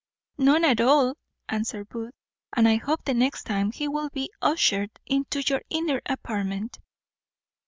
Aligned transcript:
"None 0.39 0.65
at 0.65 0.81
all," 0.81 1.13
answered 1.47 1.89
Booth; 1.89 2.15
"and 2.57 2.67
I 2.67 2.77
hope 2.77 3.03
the 3.05 3.13
next 3.13 3.43
time 3.43 3.71
he 3.71 3.87
will 3.87 4.09
be 4.09 4.31
ushered 4.41 4.89
into 5.05 5.41
your 5.45 5.61
inner 5.69 6.01
apartment." 6.07 6.79